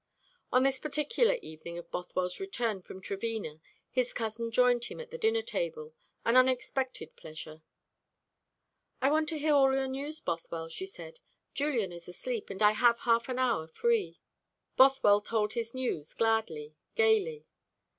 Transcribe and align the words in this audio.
Upon 0.47 0.63
this 0.63 0.79
particular 0.79 1.35
evening 1.43 1.77
of 1.77 1.91
Bothwell's 1.91 2.39
return 2.39 2.81
from 2.81 3.01
Trevena 3.03 3.59
his 3.91 4.13
cousin 4.13 4.49
joined 4.49 4.85
him 4.85 4.99
at 4.99 5.11
the 5.11 5.17
dinner 5.19 5.43
table, 5.43 5.93
an 6.25 6.35
unexpected 6.35 7.15
pleasure. 7.15 7.61
"I 8.99 9.11
want 9.11 9.29
to 9.29 9.37
hear 9.37 9.53
all 9.53 9.71
your 9.71 9.87
news, 9.87 10.19
Bothwell," 10.19 10.69
she 10.69 10.87
said. 10.87 11.19
"Julian 11.53 11.91
is 11.91 12.07
asleep, 12.07 12.49
and 12.49 12.63
I 12.63 12.71
have 12.71 12.97
half 13.01 13.29
an 13.29 13.37
hour 13.37 13.67
free." 13.67 14.19
Bothwell 14.75 15.21
told 15.21 15.53
his 15.53 15.75
news 15.75 16.15
gladly, 16.15 16.73
gaily. 16.95 17.45